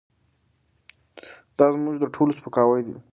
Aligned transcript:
دا 1.57 1.65
زموږ 1.75 1.95
د 1.99 2.05
ټولو 2.15 2.31
سپکاوی 2.39 2.81
دی. 2.87 2.95